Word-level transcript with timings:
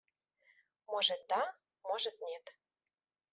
Может, 0.87 1.19
да, 1.29 1.41
может, 1.87 2.15
нет. 2.27 2.45